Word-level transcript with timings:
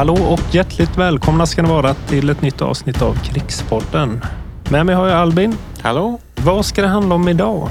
Hallå 0.00 0.14
och 0.14 0.54
hjärtligt 0.54 0.98
välkomna 0.98 1.46
ska 1.46 1.62
ni 1.62 1.68
vara 1.68 1.94
till 1.94 2.30
ett 2.30 2.42
nytt 2.42 2.62
avsnitt 2.62 3.02
av 3.02 3.14
Krigspodden. 3.14 4.20
Med 4.70 4.86
mig 4.86 4.94
har 4.94 5.08
jag 5.08 5.18
Albin. 5.18 5.56
Hallå? 5.80 6.20
Vad 6.36 6.66
ska 6.66 6.82
det 6.82 6.88
handla 6.88 7.14
om 7.14 7.28
idag? 7.28 7.70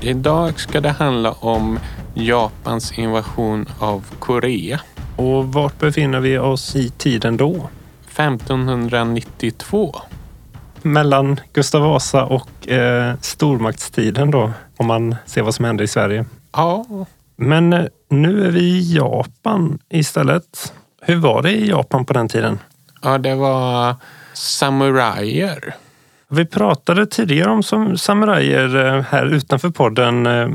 Idag 0.00 0.60
ska 0.60 0.80
det 0.80 0.90
handla 0.90 1.32
om 1.32 1.78
Japans 2.14 2.98
invasion 2.98 3.68
av 3.78 4.04
Korea. 4.18 4.80
Och 5.16 5.52
vart 5.52 5.78
befinner 5.78 6.20
vi 6.20 6.38
oss 6.38 6.76
i 6.76 6.90
tiden 6.90 7.36
då? 7.36 7.68
1592. 8.08 9.96
Mellan 10.82 11.40
Gustav 11.52 11.82
Vasa 11.82 12.24
och 12.24 12.68
eh, 12.68 13.14
stormaktstiden 13.20 14.30
då, 14.30 14.52
om 14.76 14.86
man 14.86 15.16
ser 15.26 15.42
vad 15.42 15.54
som 15.54 15.64
händer 15.64 15.84
i 15.84 15.88
Sverige. 15.88 16.24
Ja, 16.52 16.86
Men 17.36 17.72
eh, 17.72 17.84
nu 18.10 18.46
är 18.46 18.50
vi 18.50 18.60
i 18.60 18.94
Japan 18.94 19.78
istället. 19.88 20.72
Hur 21.06 21.16
var 21.16 21.42
det 21.42 21.50
i 21.52 21.68
Japan 21.68 22.04
på 22.04 22.12
den 22.12 22.28
tiden? 22.28 22.58
ja 23.02 23.18
det 23.18 23.34
var 23.34 23.96
samurajer. 24.32 25.74
Vi 26.28 26.44
pratade 26.46 27.06
tidigare 27.06 27.50
om 27.50 27.62
samurajer 27.98 28.76
eh, 28.96 29.02
här 29.02 29.26
utanför 29.26 29.70
podden. 29.70 30.26
Eh, 30.26 30.48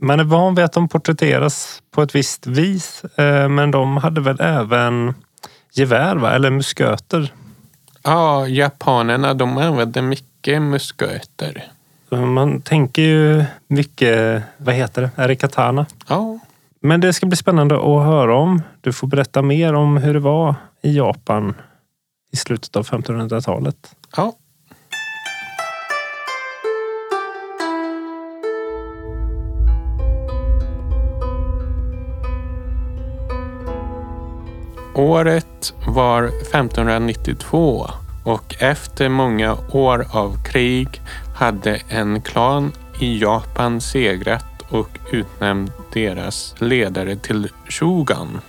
Man 0.00 0.20
är 0.20 0.24
van 0.24 0.54
vid 0.54 0.64
att 0.64 0.72
de 0.72 0.88
porträtteras 0.88 1.82
på 1.90 2.02
ett 2.02 2.14
visst 2.14 2.46
vis, 2.46 3.04
eh, 3.04 3.48
men 3.48 3.70
de 3.70 3.96
hade 3.96 4.20
väl 4.20 4.40
även 4.40 5.14
gevär, 5.72 6.16
va? 6.16 6.30
eller 6.32 6.50
musköter. 6.50 7.32
Ja, 8.02 8.48
japanerna 8.48 9.34
de 9.34 9.58
använde 9.58 10.02
mycket 10.02 10.62
musköter. 10.62 11.64
Man 12.10 12.60
tänker 12.60 13.02
ju 13.02 13.44
mycket, 13.68 14.42
vad 14.56 14.74
heter 14.74 15.02
det, 15.02 15.10
är 15.22 15.28
det 15.28 15.36
katana? 15.36 15.86
Ja, 16.08 16.38
Men 16.86 17.00
det 17.00 17.12
ska 17.12 17.26
bli 17.26 17.36
spännande 17.36 17.74
att 17.74 18.04
höra 18.04 18.36
om. 18.36 18.62
Du 18.80 18.92
får 18.92 19.06
berätta 19.06 19.42
mer 19.42 19.74
om 19.74 19.96
hur 19.96 20.14
det 20.14 20.20
var 20.20 20.54
i 20.82 20.96
Japan 20.96 21.54
i 22.32 22.36
slutet 22.36 22.76
av 22.76 22.86
1500-talet. 22.86 23.96
ja. 24.16 24.32
Året 34.94 35.74
var 35.86 36.24
1592 36.24 37.86
och 38.24 38.62
efter 38.62 39.08
många 39.08 39.56
år 39.72 40.06
av 40.10 40.44
krig 40.44 41.00
hade 41.36 41.80
en 41.88 42.22
klan 42.22 42.72
i 43.00 43.18
Japan 43.18 43.80
segrat 43.80 44.53
och 44.68 44.98
utnämnt 45.10 45.72
deras 45.92 46.54
ledare 46.58 47.16
till 47.16 47.48
shogun. 47.68 48.40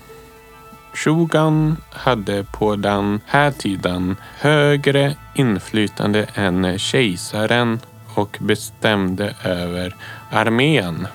Shogun 0.94 1.77
hade 1.89 2.44
på 2.44 2.75
den 2.75 3.22
här 3.25 3.52
tiden 3.52 4.16
högre 4.39 5.16
inflytande 5.35 6.27
än 6.33 6.80
kejsaren 6.80 7.80
och 8.13 8.38
bestämde 8.41 9.35
över 9.44 9.95
armén. 10.31 11.07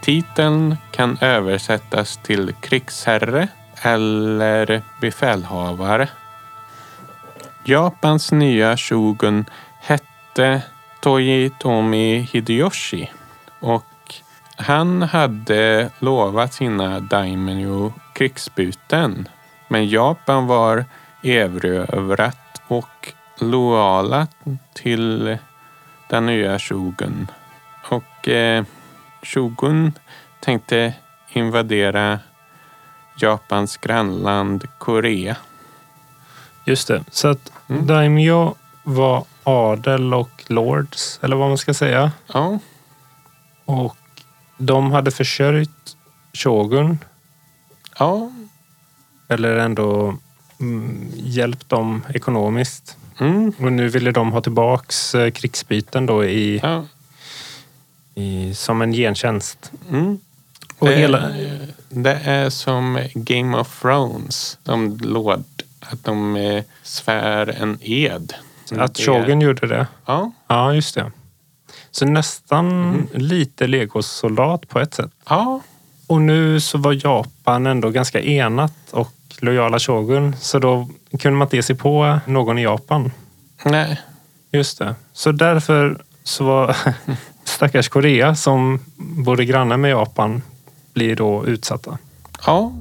Titeln 0.00 0.76
kan 0.90 1.18
översättas 1.20 2.20
till 2.22 2.54
krigsherre 2.60 3.48
eller 3.82 4.82
befälhavare. 5.00 6.08
Japans 7.64 8.32
nya 8.32 8.76
shogun 8.76 9.44
hette 9.80 10.62
Toyotomi 11.00 12.28
Hideyoshi 12.32 13.10
och 13.60 13.84
han 14.56 15.02
hade 15.02 15.90
lovat 15.98 16.54
sina 16.54 17.00
daimyo 17.00 17.92
krigsbyten. 18.12 19.28
Men 19.68 19.88
Japan 19.88 20.46
var 20.46 20.84
erövrat 21.22 22.62
och 22.68 23.12
lojala 23.38 24.26
till 24.74 25.38
den 26.08 26.26
nya 26.26 26.58
shogun. 26.58 27.30
Och 27.88 28.28
eh, 28.28 28.64
shogun 29.22 29.92
tänkte 30.40 30.94
invadera 31.28 32.18
Japans 33.20 33.76
grannland 33.76 34.64
Korea. 34.78 35.36
Just 36.64 36.88
det. 36.88 37.04
Så 37.10 37.28
att 37.28 37.52
Mm. 37.68 37.86
daimyo 37.86 38.54
var 38.82 39.24
adel 39.44 40.14
och 40.14 40.44
lords, 40.46 41.20
eller 41.22 41.36
vad 41.36 41.48
man 41.48 41.58
ska 41.58 41.74
säga. 41.74 42.12
Ja, 42.32 42.58
Och 43.64 43.96
de 44.58 44.92
hade 44.92 45.10
försörjt 45.10 45.96
shogun, 46.32 46.98
ja, 47.98 48.30
eller 49.28 49.56
ändå 49.56 50.16
mm, 50.60 51.08
hjälpt 51.14 51.68
dem 51.68 52.02
ekonomiskt. 52.14 52.96
mm, 53.18 53.52
Och 53.60 53.72
nu 53.72 53.88
ville 53.88 54.10
de 54.10 54.32
ha 54.32 54.40
tillbaks 54.40 55.14
eh, 55.14 55.30
krigsbyten 55.30 56.06
då 56.06 56.24
i, 56.24 56.60
ja. 56.62 56.84
i, 58.14 58.54
som 58.54 58.82
en 58.82 58.92
gentjänst. 58.92 59.72
Mm. 59.90 60.18
Och 60.78 60.88
det, 60.88 60.96
hela, 60.96 61.30
det 61.88 62.20
är 62.24 62.50
som 62.50 63.00
Game 63.14 63.56
of 63.58 63.80
Thrones. 63.82 64.58
De 64.62 64.96
låd 64.98 65.44
att 65.80 66.04
de 66.04 66.36
eh, 66.36 66.64
svär 66.82 67.48
en 67.62 67.78
ed. 67.80 68.34
att 68.78 68.98
shogun 68.98 69.40
gjorde 69.40 69.66
det. 69.66 69.86
Ja, 70.06 70.32
Ja, 70.46 70.74
just 70.74 70.94
det. 70.94 71.12
Så 71.98 72.06
nästan 72.06 72.90
Mhm. 72.90 73.06
lite 73.12 73.66
legosoldat 73.66 74.68
på 74.68 74.80
ett 74.80 74.94
sätt. 74.94 75.10
ja, 75.28 75.60
Och 76.06 76.20
nu 76.22 76.60
så 76.60 76.78
var 76.78 77.06
Japan 77.06 77.66
ändå 77.66 77.90
ganska 77.90 78.20
enat 78.20 78.72
och 78.90 79.12
lojala 79.40 79.78
shogun. 79.78 80.36
Så 80.40 80.58
då 80.58 80.88
kunde 81.18 81.38
man 81.38 81.46
inte 81.46 81.56
ge 81.56 81.62
sig 81.62 81.76
på 81.76 82.18
någon 82.26 82.58
i 82.58 82.62
Japan. 82.62 83.12
nej, 83.64 84.00
Just 84.52 84.78
det. 84.78 84.94
Så 85.12 85.32
därför 85.32 85.98
så 86.24 86.44
var 86.44 86.76
stackars 87.44 87.88
Korea 87.88 88.34
som 88.34 88.78
bodde 88.96 89.44
grannar 89.44 89.76
med 89.76 89.90
Japan 89.90 90.42
blir 90.94 91.16
då 91.16 91.46
utsatta. 91.46 91.98
ja. 92.46 92.72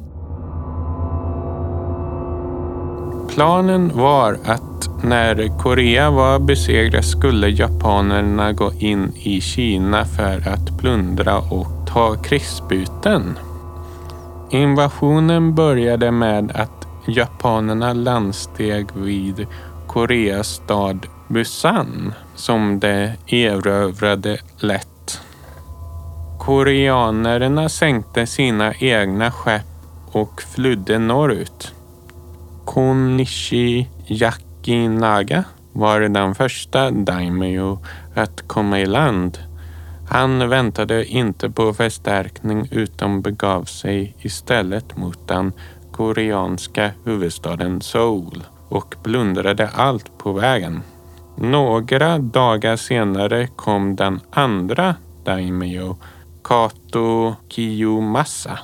Planen 3.29 3.91
var 3.97 4.37
att 4.45 4.61
när 5.05 5.59
Korea 5.59 6.11
var 6.11 6.39
besegrat 6.39 7.05
skulle 7.05 7.49
japanerna 7.49 8.51
gå 8.51 8.71
in 8.79 9.13
i 9.16 9.41
Kina 9.41 10.05
för 10.05 10.49
att 10.49 10.77
plundra 10.77 11.38
och 11.38 11.67
ta 11.88 12.16
krigsbyten. 12.16 13.39
Invasionen 14.49 15.55
började 15.55 16.11
med 16.11 16.51
att 16.51 16.88
japanerna 17.07 17.93
landsteg 17.93 18.88
vid 18.93 19.47
Koreas 19.88 20.47
stad 20.47 21.07
Busan 21.27 22.13
som 22.35 22.79
de 22.79 23.11
erövrade 23.27 24.37
lätt. 24.59 25.22
Koreanerna 26.39 27.69
sänkte 27.69 28.27
sina 28.27 28.73
egna 28.73 29.31
skepp 29.31 29.66
och 30.11 30.41
flydde 30.41 30.99
norrut. 30.99 31.73
Konishi 32.66 33.87
Yakinaga 34.67 35.44
var 35.73 36.02
den 36.02 36.35
första 36.35 36.91
daimyo 36.91 37.79
att 38.16 38.47
komma 38.47 38.79
i 38.79 38.85
land. 38.85 39.38
Han 40.09 40.50
väntade 40.50 41.06
inte 41.06 41.50
på 41.50 41.73
förstärkning 41.73 42.67
utan 42.72 43.22
begav 43.22 43.64
sig 43.64 44.16
istället 44.20 44.97
mot 44.97 45.28
den 45.28 45.53
koreanska 45.91 46.91
huvudstaden 47.03 47.82
Seoul 47.82 48.44
och 48.70 48.96
plundrade 49.03 49.70
allt 49.70 50.17
på 50.17 50.34
vägen. 50.34 50.82
Några 51.38 52.17
dagar 52.17 52.76
senare 52.76 53.47
kom 53.47 53.96
den 53.96 54.20
andra 54.32 54.96
daimyo, 55.23 55.97
Kato 56.44 57.35
Kiyomasa. 57.50 58.59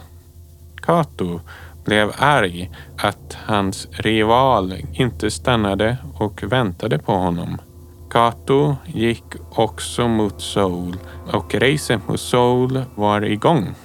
Kato 0.75 1.39
blev 1.85 2.11
arg 2.17 2.71
att 2.97 3.37
hans 3.45 3.87
rival 3.91 4.73
inte 4.93 5.31
stannade 5.31 5.97
och 6.13 6.43
väntade 6.43 6.99
på 6.99 7.11
honom. 7.11 7.57
Kato 8.09 8.75
gick 8.85 9.23
också 9.49 10.07
mot 10.07 10.41
Seoul 10.41 10.97
och 11.33 11.55
racet 11.55 12.07
mot 12.07 12.19
Seoul 12.19 12.83
var 12.95 13.21
igång. 13.21 13.75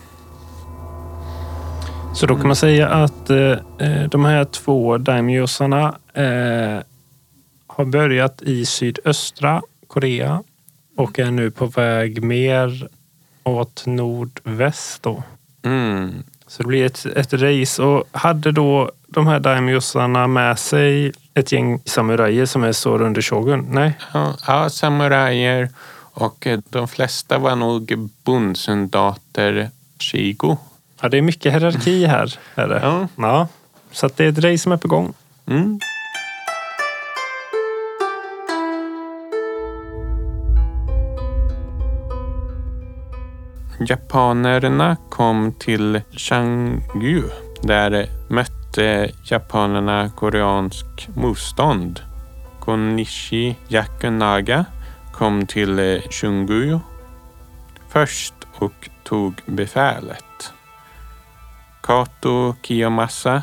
Så 2.14 2.26
då 2.26 2.36
kan 2.36 2.46
man 2.46 2.56
säga 2.56 2.88
att 2.88 3.30
eh, 3.30 3.50
eh, 3.78 4.08
de 4.10 4.24
här 4.24 4.44
två 4.44 4.98
daimyosarna 4.98 5.98
eh, 6.14 6.82
har 7.66 7.84
börjat 7.84 8.42
i 8.42 8.66
sydöstra 8.66 9.62
Korea 9.86 10.42
och 10.96 11.18
är 11.18 11.30
nu 11.30 11.50
på 11.50 11.66
väg 11.66 12.22
mer 12.22 12.88
åt 13.44 13.86
nordväst. 13.86 15.02
Då. 15.02 15.22
Mm. 15.62 16.22
Så 16.48 16.62
det 16.62 16.68
blir 16.68 16.86
ett, 16.86 17.06
ett 17.06 17.32
race. 17.32 17.82
Och 17.82 18.04
hade 18.12 18.52
då 18.52 18.90
de 19.06 19.26
här 19.26 19.40
daimyosarna 19.40 20.26
med 20.26 20.58
sig 20.58 21.12
ett 21.34 21.52
gäng 21.52 21.80
samurajer 21.84 22.46
som 22.46 22.64
är 22.64 22.72
står 22.72 23.02
under 23.02 23.22
shogun? 23.22 23.66
Nej. 23.70 23.92
Ja, 24.14 24.34
ja, 24.46 24.70
samurajer 24.70 25.68
och 26.16 26.46
eh, 26.46 26.60
de 26.70 26.88
flesta 26.88 27.38
var 27.38 27.56
nog 27.56 28.10
bondsoldater 28.24 29.70
Shigo. 29.98 30.56
Ja, 31.00 31.08
det 31.08 31.18
är 31.18 31.22
mycket 31.22 31.52
hierarki 31.52 32.06
här. 32.06 32.38
Är 32.54 32.68
det. 32.68 32.80
Ja. 32.82 33.08
Ja. 33.16 33.48
Så 33.92 34.08
det 34.16 34.24
är 34.24 34.28
ett 34.28 34.38
race 34.38 34.58
som 34.58 34.72
är 34.72 34.76
på 34.76 34.88
gång. 34.88 35.14
Mm. 35.46 35.80
Japanerna 43.80 44.96
kom 45.10 45.52
till 45.52 46.00
Changgu. 46.10 47.22
Där 47.62 48.06
mötte 48.28 49.10
japanerna 49.24 50.10
koreansk 50.16 51.08
motstånd. 51.14 52.00
Konishi 52.60 53.56
Yakunaga 53.68 54.64
kom 55.12 55.46
till 55.46 56.02
Chunggu 56.10 56.78
först 57.88 58.34
och 58.58 58.90
tog 59.04 59.34
befälet. 59.46 60.52
Kato 61.82 62.54
Kiyomasa 62.62 63.42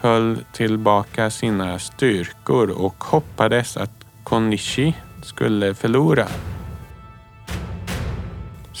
höll 0.00 0.38
tillbaka 0.52 1.30
sina 1.30 1.78
styrkor 1.78 2.70
och 2.70 3.04
hoppades 3.04 3.76
att 3.76 4.04
Konishi 4.24 4.94
skulle 5.22 5.74
förlora. 5.74 6.26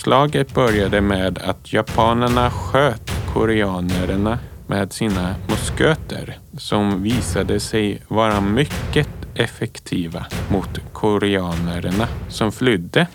Slaget 0.02 0.54
började 0.54 1.00
med 1.00 1.38
att 1.38 1.72
japanerna 1.72 2.50
sköt 2.50 3.10
koreanerna 3.34 4.38
med 4.66 4.92
sina 4.92 5.34
musköter 5.48 6.38
som 6.58 7.02
visade 7.02 7.60
sig 7.60 8.02
vara 8.08 8.40
mycket 8.40 9.08
effektiva 9.34 10.26
mot 10.48 10.78
koreanerna 10.92 12.08
som 12.28 12.52
flydde. 12.52 13.06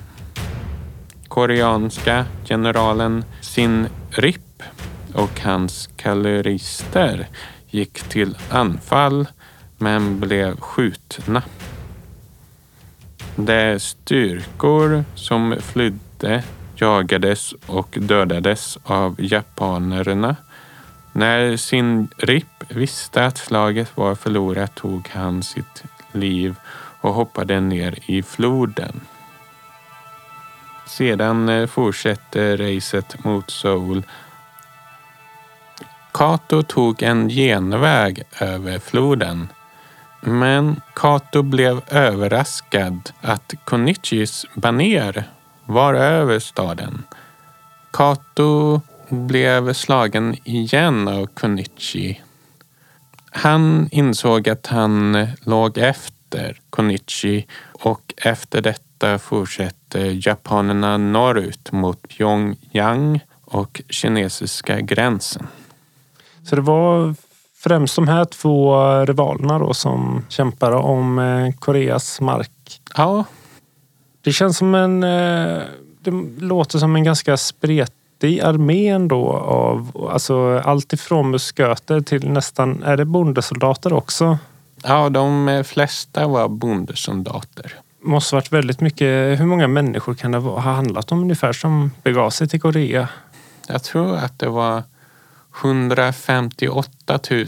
Koreanska 1.28 2.25
generalen 2.45 3.25
Sin 3.42 3.88
Rip 4.10 4.63
och 5.13 5.40
hans 5.42 5.90
kalorister 5.95 7.28
gick 7.69 8.04
till 8.04 8.38
anfall 8.50 9.28
men 9.78 10.19
blev 10.19 10.60
skjutna. 10.60 11.44
De 13.36 13.80
styrkor 13.80 15.04
som 15.16 15.56
flydde 15.62 16.44
jagades 16.81 17.53
och 17.65 17.97
dödades 18.01 18.77
av 18.83 19.15
japanerna. 19.18 20.35
När 21.12 21.57
sin 21.57 22.07
Rip 22.18 22.63
visste 22.68 23.25
att 23.25 23.38
slaget 23.38 23.97
var 23.97 24.15
förlorat 24.15 24.75
tog 24.75 25.07
han 25.07 25.44
sitt 25.44 25.83
liv 26.12 26.56
och 27.01 27.13
hoppade 27.13 27.59
ner 27.59 28.00
i 28.06 28.24
floden. 28.24 29.01
Sedan 30.88 31.50
eh, 31.50 31.68
fortsätter 31.68 32.57
racet 32.57 33.23
mot 33.23 33.51
Seoul. 33.51 34.03
Kato 36.12 36.63
tog 36.63 37.03
en 37.03 37.30
genväg 37.30 38.23
över 38.39 38.80
floden. 38.80 39.47
Men 40.21 40.81
Kato 40.95 41.41
blev 41.41 41.81
överraskad 41.88 43.12
att 43.21 43.53
Konichis 43.65 44.45
baner 44.53 45.23
var 45.68 45.94
över 45.94 46.40
staden. 46.40 47.04
Kato 47.94 48.81
blev 49.10 49.74
slagen 49.74 50.36
igen 50.44 51.08
av 51.08 51.25
Konichi. 51.25 52.22
Han 53.31 53.90
insåg 53.92 54.50
att 54.50 54.68
han 54.68 55.28
låg 55.42 55.78
efter 55.78 56.60
Konichi 56.69 57.46
och 57.81 58.14
efter 58.18 58.62
detta 58.62 59.19
fortsatte 59.19 60.00
japanerna 60.00 60.98
norrut 60.98 61.72
mot 61.72 62.08
Pyongyang 62.08 63.19
och 63.46 63.81
kinesiska 63.90 64.81
gränsen. 64.81 65.48
Så 66.44 66.56
det 66.56 66.62
var 66.62 67.16
främst 67.58 67.96
de 67.96 68.08
här 68.08 68.25
två 68.25 68.80
rivalerna 69.06 69.60
då 69.60 69.74
som 69.74 70.25
kämpade 70.30 70.75
om 70.75 71.19
eh, 71.19 71.54
Koreas 71.60 72.22
mark. 72.22 72.81
Ja, 72.96 73.25
Det 74.27 74.33
känns 74.33 74.57
som 74.57 74.75
en... 74.75 75.03
eh, 75.03 75.62
Det 76.00 76.12
låter 76.38 76.79
som 76.79 76.95
en 76.95 77.03
ganska 77.03 77.38
spretig 77.38 78.39
armé 78.41 78.88
ändå 78.88 79.31
av 79.31 80.07
alltså 80.12 80.59
allt 80.65 80.94
ifrån 80.94 81.31
musköter 81.31 82.01
till 82.01 82.29
nästan... 82.29 82.83
Är 82.83 82.97
det 82.97 83.06
bondesoldater 83.06 83.94
också? 83.94 84.38
ja 84.83 85.09
de 85.09 85.63
flesta 85.68 86.27
var 86.27 86.47
bondesoldater. 86.47 87.74
måste 88.01 88.35
varit 88.35 88.51
väldigt 88.51 88.81
mycket. 88.81 89.39
Hur 89.39 89.45
många 89.45 89.68
människor 89.68 90.13
kan 90.13 90.31
det 90.31 90.38
ha 90.38 90.59
handlat 90.59 91.12
om 91.12 91.21
ungefär 91.21 91.53
som 91.53 91.91
begav 92.03 92.30
sig 92.30 92.47
till 92.47 92.62
Korea? 92.62 93.07
Jag 93.68 93.83
tror 93.83 94.15
att 94.15 94.39
det 94.39 94.50
var 94.50 94.83
158 95.62 97.19
000 97.31 97.45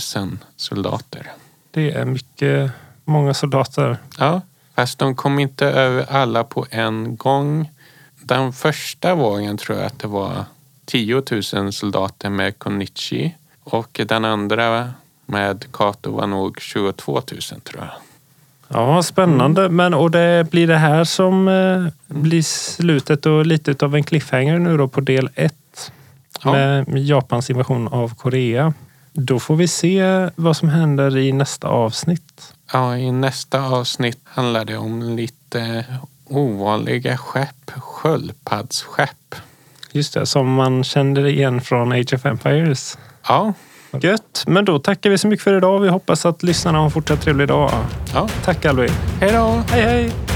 soldater. 0.55 1.31
Det 1.71 1.91
är 1.91 2.05
mycket, 2.05 2.71
många 3.05 3.33
soldater. 3.33 3.97
Ja, 4.19 4.41
fast 4.79 4.99
de 4.99 5.15
kom 5.15 5.39
inte 5.39 5.65
över 5.65 6.05
alla 6.09 6.43
på 6.43 6.65
en 6.69 7.17
gång. 7.17 7.71
Den 8.23 8.53
första 8.53 9.15
vågen 9.15 9.57
tror 9.57 9.77
jag 9.77 9.87
att 9.87 9.99
det 9.99 10.07
var 10.07 10.45
10 10.85 11.23
000 11.53 11.73
soldater 11.73 12.29
med 12.29 12.59
Konichi 12.59 13.35
och 13.63 14.01
den 14.07 14.25
andra 14.25 14.93
med 15.25 15.65
Kato 15.71 16.11
var 16.11 16.27
nog 16.27 16.61
22 16.61 17.13
000 17.13 17.21
tror 17.41 17.83
jag. 17.83 17.89
Ja, 18.67 19.03
spännande. 19.03 19.69
Men, 19.69 19.93
och 19.93 20.11
det 20.11 20.51
blir 20.51 20.67
det 20.67 20.77
här 20.77 21.03
som 21.03 21.47
eh, 21.47 21.87
blir 22.07 22.41
slutet 22.41 23.25
och 23.25 23.45
lite 23.45 23.85
av 23.85 23.95
en 23.95 24.03
cliffhanger 24.03 24.59
nu 24.59 24.77
då 24.77 24.87
på 24.87 25.01
del 25.01 25.29
ett. 25.35 25.91
Ja. 26.43 26.51
Med 26.51 26.97
Japans 26.97 27.49
invasion 27.49 27.87
av 27.87 28.15
Korea. 28.15 28.73
Då 29.13 29.39
får 29.39 29.55
vi 29.55 29.67
se 29.67 30.29
vad 30.35 30.57
som 30.57 30.69
händer 30.69 31.17
i 31.17 31.31
nästa 31.31 31.67
avsnitt. 31.67 32.53
Ja, 32.73 32.97
i 32.97 33.11
nästa 33.11 33.61
avsnitt 33.61 34.19
handlar 34.23 34.65
det 34.65 34.77
om 34.77 35.01
lite 35.15 35.85
ovanliga 36.27 37.17
skepp, 37.17 37.71
sköldpaddsskepp. 37.77 39.35
Just 39.91 40.13
det, 40.13 40.25
som 40.25 40.53
man 40.53 40.83
känner 40.83 41.25
igen 41.25 41.61
från 41.61 41.91
Age 41.91 42.13
of 42.13 42.25
Empires. 42.25 42.97
Ja, 43.27 43.53
Gött, 44.01 44.43
men 44.47 44.65
då 44.65 44.79
tackar 44.79 45.09
vi 45.09 45.17
så 45.17 45.27
mycket 45.27 45.43
för 45.43 45.57
idag. 45.57 45.79
Vi 45.79 45.89
hoppas 45.89 46.25
att 46.25 46.43
lyssnarna 46.43 46.77
har 46.77 46.85
en 46.85 46.91
fortsatt 46.91 47.21
trevlig 47.21 47.47
dag. 47.47 47.71
ja. 48.13 48.29
Tack 48.45 48.65
Alvin. 48.65 48.91
Hej 49.21 49.31
då! 49.31 49.63
Hej 49.69 49.81
hej! 49.81 50.28